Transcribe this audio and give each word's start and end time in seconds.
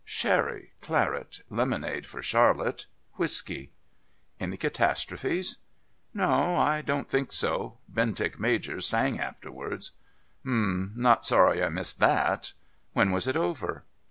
"Sherry, 0.03 0.71
claret, 0.81 1.41
lemonade 1.51 2.07
for 2.07 2.23
Charlotte, 2.23 2.87
whisky." 3.19 3.71
"Any 4.39 4.57
catastrophes?" 4.57 5.57
"No, 6.11 6.55
I 6.55 6.81
don't 6.81 7.07
think 7.07 7.31
so. 7.31 7.77
Bentinck 7.87 8.39
Major 8.39 8.79
sang 8.81 9.19
afterwards." 9.19 9.91
"Hum 10.43 10.93
not 10.95 11.23
sorry 11.23 11.63
I 11.63 11.69
missed 11.69 11.99
that. 11.99 12.53
When 12.93 13.11
was 13.11 13.27
it 13.27 13.37
over?" 13.37 13.83